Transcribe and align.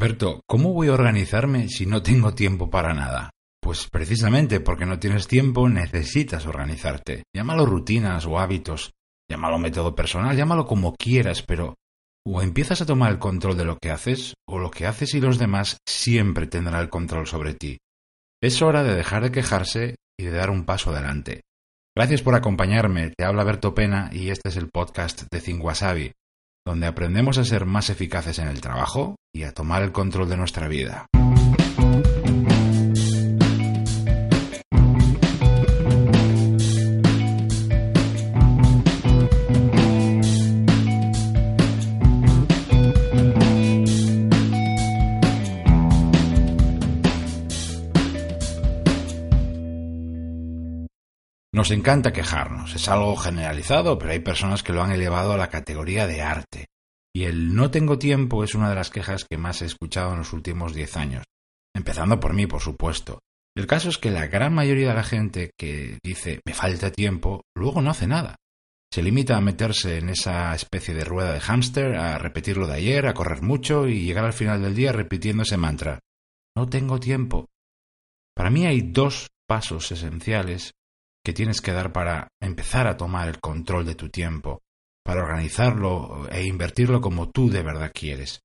Berto, 0.00 0.42
¿cómo 0.46 0.74
voy 0.74 0.86
a 0.86 0.92
organizarme 0.92 1.68
si 1.68 1.84
no 1.84 2.04
tengo 2.04 2.32
tiempo 2.32 2.70
para 2.70 2.94
nada? 2.94 3.30
Pues 3.60 3.88
precisamente 3.90 4.60
porque 4.60 4.86
no 4.86 5.00
tienes 5.00 5.26
tiempo 5.26 5.68
necesitas 5.68 6.46
organizarte. 6.46 7.24
Llámalo 7.34 7.66
rutinas 7.66 8.24
o 8.24 8.38
hábitos, 8.38 8.92
llámalo 9.28 9.58
método 9.58 9.96
personal, 9.96 10.36
llámalo 10.36 10.66
como 10.66 10.94
quieras, 10.94 11.42
pero 11.42 11.74
o 12.24 12.42
empiezas 12.42 12.80
a 12.80 12.86
tomar 12.86 13.10
el 13.10 13.18
control 13.18 13.56
de 13.56 13.64
lo 13.64 13.76
que 13.76 13.90
haces, 13.90 14.34
o 14.46 14.60
lo 14.60 14.70
que 14.70 14.86
haces 14.86 15.14
y 15.14 15.20
los 15.20 15.36
demás 15.36 15.78
siempre 15.84 16.46
tendrán 16.46 16.80
el 16.80 16.90
control 16.90 17.26
sobre 17.26 17.54
ti. 17.54 17.78
Es 18.40 18.62
hora 18.62 18.84
de 18.84 18.94
dejar 18.94 19.24
de 19.24 19.32
quejarse 19.32 19.96
y 20.16 20.26
de 20.26 20.30
dar 20.30 20.50
un 20.50 20.64
paso 20.64 20.90
adelante. 20.90 21.40
Gracias 21.96 22.22
por 22.22 22.36
acompañarme, 22.36 23.10
te 23.18 23.24
habla 23.24 23.42
Berto 23.42 23.74
Pena 23.74 24.10
y 24.12 24.30
este 24.30 24.50
es 24.50 24.56
el 24.58 24.68
podcast 24.68 25.24
de 25.28 25.40
Think 25.40 25.64
Wasabi, 25.64 26.12
donde 26.68 26.86
aprendemos 26.86 27.38
a 27.38 27.44
ser 27.44 27.64
más 27.64 27.88
eficaces 27.88 28.38
en 28.38 28.48
el 28.48 28.60
trabajo 28.60 29.16
y 29.32 29.44
a 29.44 29.54
tomar 29.54 29.82
el 29.82 29.90
control 29.90 30.28
de 30.28 30.36
nuestra 30.36 30.68
vida. 30.68 31.06
Nos 51.58 51.72
encanta 51.72 52.12
quejarnos, 52.12 52.72
es 52.76 52.88
algo 52.88 53.16
generalizado, 53.16 53.98
pero 53.98 54.12
hay 54.12 54.20
personas 54.20 54.62
que 54.62 54.72
lo 54.72 54.80
han 54.80 54.92
elevado 54.92 55.32
a 55.32 55.36
la 55.36 55.50
categoría 55.50 56.06
de 56.06 56.22
arte. 56.22 56.66
Y 57.12 57.24
el 57.24 57.52
no 57.52 57.72
tengo 57.72 57.98
tiempo 57.98 58.44
es 58.44 58.54
una 58.54 58.68
de 58.68 58.76
las 58.76 58.90
quejas 58.90 59.24
que 59.28 59.38
más 59.38 59.60
he 59.60 59.64
escuchado 59.64 60.12
en 60.12 60.18
los 60.18 60.32
últimos 60.32 60.72
diez 60.72 60.96
años. 60.96 61.24
Empezando 61.74 62.20
por 62.20 62.32
mí, 62.32 62.46
por 62.46 62.60
supuesto. 62.60 63.18
El 63.56 63.66
caso 63.66 63.88
es 63.88 63.98
que 63.98 64.12
la 64.12 64.28
gran 64.28 64.54
mayoría 64.54 64.90
de 64.90 64.94
la 64.94 65.02
gente 65.02 65.50
que 65.58 65.98
dice 66.00 66.40
me 66.46 66.54
falta 66.54 66.92
tiempo, 66.92 67.42
luego 67.56 67.82
no 67.82 67.90
hace 67.90 68.06
nada. 68.06 68.36
Se 68.94 69.02
limita 69.02 69.36
a 69.36 69.40
meterse 69.40 69.98
en 69.98 70.10
esa 70.10 70.54
especie 70.54 70.94
de 70.94 71.04
rueda 71.04 71.32
de 71.32 71.40
hámster, 71.40 71.96
a 71.96 72.18
repetir 72.18 72.56
lo 72.56 72.68
de 72.68 72.74
ayer, 72.74 73.04
a 73.08 73.14
correr 73.14 73.42
mucho 73.42 73.88
y 73.88 74.04
llegar 74.04 74.26
al 74.26 74.32
final 74.32 74.62
del 74.62 74.76
día 74.76 74.92
repitiendo 74.92 75.42
ese 75.42 75.56
mantra. 75.56 75.98
No 76.56 76.68
tengo 76.68 77.00
tiempo. 77.00 77.46
Para 78.32 78.48
mí 78.48 78.64
hay 78.64 78.80
dos 78.80 79.26
pasos 79.48 79.90
esenciales 79.90 80.70
que 81.28 81.34
tienes 81.34 81.60
que 81.60 81.72
dar 81.72 81.92
para 81.92 82.28
empezar 82.40 82.86
a 82.86 82.96
tomar 82.96 83.28
el 83.28 83.38
control 83.38 83.84
de 83.84 83.94
tu 83.94 84.08
tiempo, 84.08 84.62
para 85.04 85.22
organizarlo 85.22 86.26
e 86.30 86.46
invertirlo 86.46 87.02
como 87.02 87.28
tú 87.28 87.50
de 87.50 87.62
verdad 87.62 87.92
quieres. 87.92 88.40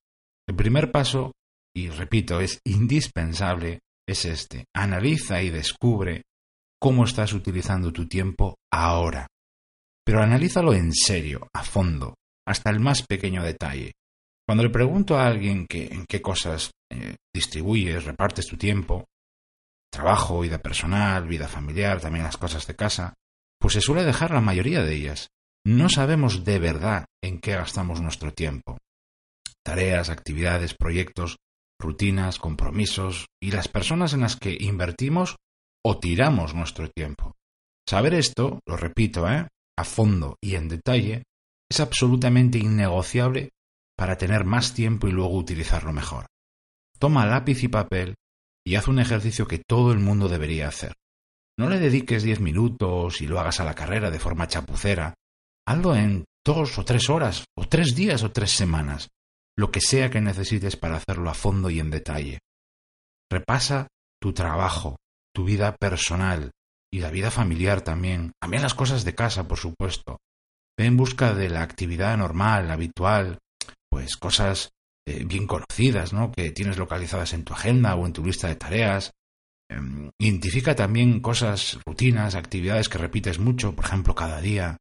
El 0.45 0.58
primer 0.58 0.92
paso, 0.92 1.31
y 1.73 1.88
repito, 1.88 2.42
es 2.42 2.59
indispensable, 2.66 3.80
es 4.06 4.25
este. 4.25 4.66
Analiza 4.75 5.42
y 5.42 5.50
descubre 5.50 6.23
cómo 6.78 7.06
estás 7.06 7.31
utilizando 7.31 7.94
tu 7.94 8.06
tiempo 8.06 8.58
ahora. 8.70 9.28
Pero 10.06 10.22
analízalo 10.22 10.73
en 10.73 10.92
serio, 10.92 11.47
a 11.53 11.64
fondo, 11.64 12.16
hasta 12.45 12.70
el 12.70 12.81
más 12.81 13.03
pequeño 13.08 13.44
detalle. 13.44 13.94
Cuando 14.45 14.62
le 14.62 14.70
pregunto 14.70 15.18
a 15.18 15.25
alguien 15.25 15.68
en 15.70 16.06
qué 16.06 16.22
cosas 16.22 16.72
eh, 16.92 17.16
distribuyes, 17.34 18.03
repartes 18.03 18.45
tu 18.45 18.58
tiempo, 18.58 19.06
trabajo, 19.94 20.41
vida 20.41 20.58
personal, 20.58 21.27
vida 21.27 21.47
familiar, 21.47 22.02
también 22.02 22.25
las 22.25 22.38
cosas 22.38 22.66
de 22.66 22.75
casa, 22.75 23.13
pues 23.59 23.75
se 23.75 23.81
suele 23.81 24.03
dejar 24.03 24.31
la 24.31 24.41
mayoría 24.41 24.81
de 24.81 24.95
ellas. 24.95 25.30
No 25.66 25.88
sabemos 25.88 26.44
de 26.44 26.59
verdad 26.59 27.05
en 27.23 27.39
qué 27.39 27.55
gastamos 27.55 28.02
nuestro 28.02 28.33
tiempo. 28.33 28.80
Tareas, 29.63 30.09
actividades, 30.09 30.73
proyectos, 30.73 31.38
rutinas, 31.80 32.39
compromisos 32.39 33.27
y 33.41 33.52
las 33.52 33.67
personas 33.67 34.13
en 34.13 34.22
las 34.22 34.35
que 34.35 34.58
invertimos 34.59 35.38
o 35.85 36.00
tiramos 36.00 36.55
nuestro 36.55 36.89
tiempo. 36.89 37.35
Saber 37.88 38.16
esto, 38.16 38.59
lo 38.66 38.75
repito, 38.75 39.29
¿eh? 39.29 39.47
a 39.78 39.84
fondo 39.84 40.38
y 40.41 40.56
en 40.56 40.69
detalle, 40.69 41.23
es 41.69 41.79
absolutamente 41.79 42.57
innegociable 42.57 43.51
para 43.95 44.18
tener 44.18 44.44
más 44.44 44.73
tiempo 44.73 45.07
y 45.07 45.12
luego 45.12 45.38
utilizarlo 45.38 45.94
mejor. 45.94 46.25
Toma 46.97 47.25
lápiz 47.25 47.63
y 47.63 47.68
papel 47.68 48.16
y 48.66 48.75
haz 48.75 48.88
un 48.88 49.00
ejercicio 49.00 49.47
que 49.47 49.59
todo 49.59 49.91
el 49.91 50.00
mundo 50.00 50.29
debería 50.29 50.68
hacer. 50.68 50.94
No 51.57 51.69
le 51.69 51.79
dediques 51.79 52.24
diez 52.24 52.40
minutos 52.40 53.22
y 53.22 53.28
lo 53.28 53.40
hagas 53.40 53.59
a 53.59 53.66
la 53.66 53.75
carrera 53.75 54.09
de 54.09 54.19
forma 54.19 54.47
chapucera. 54.47 55.13
Hazlo 55.68 55.96
en 55.96 56.25
dos 56.46 56.78
o 56.78 56.85
tres 56.85 57.09
horas, 57.09 57.46
o 57.56 57.68
tres 57.68 57.96
días 57.96 58.24
o 58.24 58.31
tres 58.31 58.51
semanas, 58.51 59.09
lo 59.57 59.72
que 59.72 59.81
sea 59.81 60.09
que 60.09 60.22
necesites 60.22 60.75
para 60.75 60.97
hacerlo 60.97 61.29
a 61.29 61.34
fondo 61.34 61.69
y 61.69 61.79
en 61.79 61.90
detalle. 61.90 62.40
Repasa 63.31 63.88
tu 64.19 64.34
trabajo, 64.34 64.97
tu 65.34 65.45
vida 65.45 65.75
personal 65.80 66.51
y 66.91 67.00
la 67.00 67.12
vida 67.12 67.31
familiar 67.31 67.81
también, 67.81 68.34
también 68.41 68.63
las 68.63 68.74
cosas 68.74 69.03
de 69.03 69.16
casa, 69.16 69.47
por 69.47 69.57
supuesto. 69.57 70.18
Ve 70.78 70.85
en 70.85 70.97
busca 70.97 71.34
de 71.34 71.50
la 71.50 71.62
actividad 71.62 72.18
normal, 72.18 72.72
habitual, 72.72 73.40
pues 73.90 74.18
cosas 74.18 74.72
eh, 75.06 75.25
bien 75.25 75.47
conocidas, 75.47 76.14
¿no? 76.14 76.31
que 76.31 76.52
tienes 76.52 76.78
localizadas 76.78 77.34
en 77.34 77.44
tu 77.44 77.53
agenda 77.53 77.96
o 77.96 78.06
en 78.06 78.14
tu 78.14 78.24
lista 78.24 78.47
de 78.47 78.56
tareas. 78.56 79.12
Em, 79.69 80.09
identifica 80.18 80.75
también 80.75 81.19
cosas, 81.19 81.78
rutinas, 81.86 82.36
actividades 82.36 82.88
que 82.88 82.97
repites 82.97 83.38
mucho, 83.38 83.75
por 83.75 83.86
ejemplo, 83.86 84.16
cada 84.16 84.40
día. 84.40 84.78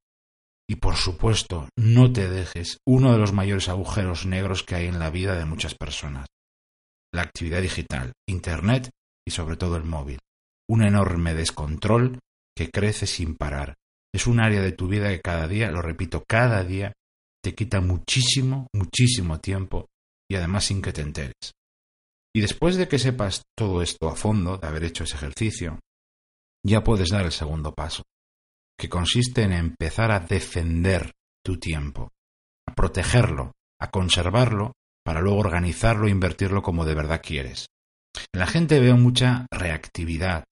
Y 0.68 0.76
por 0.76 0.94
supuesto, 0.94 1.68
no 1.76 2.12
te 2.12 2.28
dejes 2.28 2.78
uno 2.86 3.12
de 3.12 3.18
los 3.18 3.32
mayores 3.32 3.68
agujeros 3.68 4.24
negros 4.24 4.62
que 4.62 4.76
hay 4.76 4.86
en 4.86 5.00
la 5.00 5.10
vida 5.10 5.36
de 5.36 5.44
muchas 5.44 5.74
personas. 5.74 6.26
La 7.12 7.22
actividad 7.22 7.60
digital, 7.60 8.12
Internet 8.28 8.90
y 9.26 9.32
sobre 9.32 9.56
todo 9.56 9.76
el 9.76 9.84
móvil. 9.84 10.20
Un 10.68 10.84
enorme 10.84 11.34
descontrol 11.34 12.20
que 12.56 12.70
crece 12.70 13.06
sin 13.06 13.34
parar. 13.34 13.74
Es 14.14 14.26
un 14.28 14.40
área 14.40 14.60
de 14.60 14.72
tu 14.72 14.86
vida 14.86 15.08
que 15.08 15.20
cada 15.20 15.48
día, 15.48 15.70
lo 15.70 15.82
repito, 15.82 16.22
cada 16.28 16.62
día 16.62 16.92
te 17.42 17.54
quita 17.54 17.80
muchísimo, 17.80 18.68
muchísimo 18.72 19.40
tiempo 19.40 19.88
y 20.32 20.36
además 20.36 20.64
sin 20.64 20.80
que 20.80 20.94
te 20.94 21.02
enteres. 21.02 21.52
Y 22.34 22.40
después 22.40 22.76
de 22.76 22.88
que 22.88 22.98
sepas 22.98 23.42
todo 23.54 23.82
esto 23.82 24.08
a 24.08 24.16
fondo, 24.16 24.56
de 24.56 24.66
haber 24.66 24.84
hecho 24.84 25.04
ese 25.04 25.16
ejercicio, 25.16 25.78
ya 26.64 26.82
puedes 26.82 27.10
dar 27.10 27.26
el 27.26 27.32
segundo 27.32 27.74
paso, 27.74 28.02
que 28.78 28.88
consiste 28.88 29.42
en 29.42 29.52
empezar 29.52 30.10
a 30.10 30.20
defender 30.20 31.12
tu 31.44 31.58
tiempo, 31.58 32.12
a 32.66 32.74
protegerlo, 32.74 33.52
a 33.78 33.90
conservarlo, 33.90 34.72
para 35.04 35.20
luego 35.20 35.38
organizarlo 35.38 36.06
e 36.06 36.10
invertirlo 36.10 36.62
como 36.62 36.86
de 36.86 36.94
verdad 36.94 37.20
quieres. 37.22 37.66
En 38.32 38.40
la 38.40 38.46
gente 38.46 38.80
veo 38.80 38.96
mucha 38.96 39.46
reactividad 39.50 40.44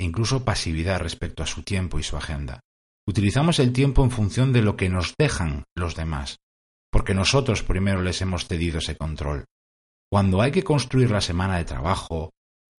e 0.00 0.06
incluso 0.06 0.44
pasividad 0.44 0.98
respecto 0.98 1.44
a 1.44 1.46
su 1.46 1.62
tiempo 1.62 2.00
y 2.00 2.02
su 2.02 2.16
agenda. 2.16 2.58
Utilizamos 3.06 3.60
el 3.60 3.72
tiempo 3.72 4.02
en 4.02 4.10
función 4.10 4.52
de 4.52 4.62
lo 4.62 4.76
que 4.76 4.88
nos 4.88 5.14
dejan 5.16 5.62
los 5.76 5.94
demás, 5.94 6.38
porque 6.90 7.14
nosotros 7.14 7.62
primero 7.62 8.02
les 8.02 8.20
hemos 8.20 8.46
cedido 8.46 8.78
ese 8.78 8.96
control. 8.96 9.44
Cuando 10.10 10.42
hay 10.42 10.50
que 10.50 10.64
construir 10.64 11.10
la 11.10 11.20
semana 11.20 11.58
de 11.58 11.64
trabajo, 11.64 12.30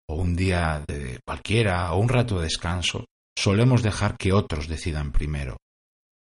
o 0.10 0.16
un 0.16 0.36
día 0.36 0.84
de 0.88 1.20
cualquiera, 1.26 1.94
o 1.94 2.00
un 2.00 2.10
rato 2.10 2.38
de 2.38 2.44
descanso, 2.44 3.06
solemos 3.38 3.82
dejar 3.82 4.18
que 4.18 4.34
otros 4.34 4.68
decidan 4.68 5.12
primero. 5.12 5.58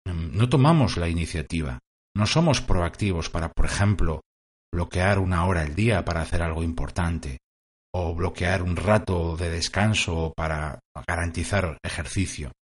Mm, 0.07 0.37
no 0.37 0.49
tomamos 0.49 0.97
la 0.99 1.09
iniciativa, 1.09 1.79
no 2.15 2.27
somos 2.27 2.61
proactivos 2.61 3.31
para, 3.31 3.51
por 3.51 3.65
ejemplo, 3.65 4.21
bloquear 4.73 5.19
una 5.19 5.47
hora 5.47 5.63
al 5.63 5.75
día 5.75 6.05
para 6.05 6.21
hacer 6.21 6.43
algo 6.43 6.63
importante, 6.63 7.39
o 7.95 8.15
bloquear 8.15 8.63
un 8.63 8.77
rato 8.77 9.37
de 9.37 9.51
descanso 9.51 10.33
para 10.37 10.81
garantizar 11.07 11.79
ejercicio. 11.83 12.53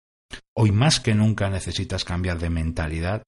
Hoy 0.57 0.71
más 0.73 1.01
que 1.01 1.15
nunca 1.15 1.51
necesitas 1.51 2.05
cambiar 2.05 2.39
de 2.39 2.51
mentalidad 2.51 3.23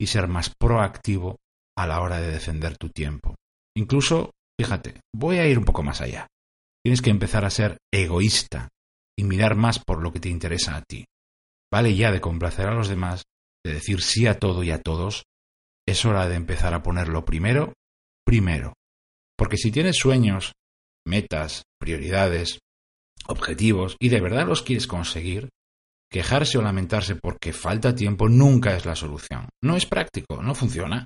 y 0.00 0.06
ser 0.06 0.28
más 0.28 0.50
proactivo 0.58 1.36
a 1.76 1.86
la 1.86 2.00
hora 2.00 2.20
de 2.20 2.30
defender 2.30 2.76
tu 2.76 2.88
tiempo. 2.90 3.34
Incluso, 3.76 4.32
fíjate, 4.60 5.00
voy 5.14 5.38
a 5.38 5.46
ir 5.46 5.58
un 5.58 5.64
poco 5.64 5.82
más 5.82 6.00
allá. 6.00 6.28
Tienes 6.84 7.02
que 7.02 7.10
empezar 7.10 7.44
a 7.44 7.50
ser 7.50 7.78
egoísta 7.92 8.68
y 9.18 9.24
mirar 9.24 9.56
más 9.56 9.78
por 9.78 10.02
lo 10.02 10.12
que 10.12 10.20
te 10.20 10.28
interesa 10.28 10.76
a 10.76 10.82
ti. 10.82 11.06
Vale 11.72 11.94
ya 11.94 12.12
de 12.12 12.20
complacer 12.20 12.68
a 12.68 12.74
los 12.74 12.88
demás, 12.88 13.24
de 13.64 13.74
decir 13.74 14.02
sí 14.02 14.26
a 14.26 14.38
todo 14.38 14.62
y 14.62 14.70
a 14.70 14.80
todos. 14.80 15.24
Es 15.86 16.04
hora 16.04 16.28
de 16.28 16.36
empezar 16.36 16.74
a 16.74 16.82
ponerlo 16.82 17.24
primero, 17.24 17.72
primero. 18.24 18.74
Porque 19.36 19.56
si 19.56 19.70
tienes 19.70 19.96
sueños, 19.96 20.52
metas, 21.06 21.64
prioridades, 21.80 22.60
objetivos 23.26 23.96
y 23.98 24.08
de 24.08 24.20
verdad 24.20 24.46
los 24.46 24.62
quieres 24.62 24.86
conseguir, 24.86 25.48
Quejarse 26.14 26.58
o 26.58 26.62
lamentarse 26.62 27.16
porque 27.16 27.52
falta 27.52 27.92
tiempo 27.92 28.28
nunca 28.28 28.76
es 28.76 28.86
la 28.86 28.94
solución. 28.94 29.48
No 29.64 29.74
es 29.74 29.84
práctico, 29.84 30.40
no 30.40 30.54
funciona. 30.54 31.04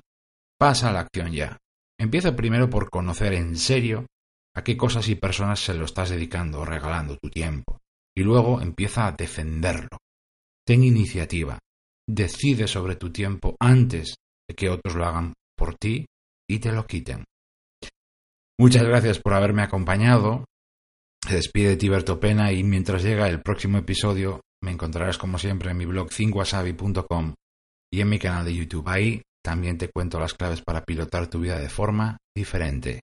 Pasa 0.55 0.89
a 0.89 0.93
la 0.93 0.99
acción 0.99 1.31
ya. 1.31 1.57
Empieza 1.99 2.35
primero 2.35 2.69
por 2.69 2.91
conocer 2.91 3.33
en 3.33 3.57
serio 3.57 4.05
a 4.53 4.63
qué 4.63 4.77
cosas 4.77 5.09
y 5.09 5.15
personas 5.15 5.61
se 5.61 5.73
lo 5.73 5.85
estás 5.85 6.11
dedicando 6.11 6.59
o 6.59 6.65
regalando 6.65 7.17
tu 7.17 7.31
tiempo. 7.31 7.79
Y 8.15 8.21
luego 8.21 8.61
empieza 8.61 9.07
a 9.07 9.13
defenderlo. 9.13 9.97
Ten 10.63 10.83
iniciativa. 10.83 11.57
Decide 12.07 12.67
sobre 12.67 12.95
tu 12.95 13.11
tiempo 13.11 13.55
antes 13.59 14.13
de 14.47 14.53
que 14.53 14.69
otros 14.69 14.93
lo 14.93 15.05
hagan 15.05 15.33
por 15.57 15.73
ti 15.73 16.05
y 16.47 16.59
te 16.59 16.71
lo 16.71 16.85
quiten. 16.85 17.23
Muchas 18.59 18.83
gracias 18.83 19.17
por 19.17 19.33
haberme 19.33 19.63
acompañado. 19.63 20.45
Se 21.27 21.33
despide 21.33 21.77
Tiberto 21.77 22.19
Pena 22.19 22.51
y 22.51 22.63
mientras 22.63 23.01
llega 23.01 23.27
el 23.27 23.41
próximo 23.41 23.79
episodio 23.79 24.41
me 24.63 24.71
encontrarás 24.71 25.17
como 25.17 25.37
siempre 25.37 25.71
en 25.71 25.77
mi 25.77 25.85
blog 25.85 26.11
cinguasabi.com 26.11 27.33
y 27.91 28.01
en 28.01 28.09
mi 28.09 28.19
canal 28.19 28.45
de 28.45 28.55
YouTube. 28.55 28.87
Ahí 28.87 29.21
también 29.43 29.77
te 29.77 29.89
cuento 29.89 30.19
las 30.19 30.33
claves 30.33 30.61
para 30.61 30.83
pilotar 30.83 31.27
tu 31.27 31.39
vida 31.39 31.57
de 31.59 31.69
forma 31.69 32.17
diferente. 32.35 33.01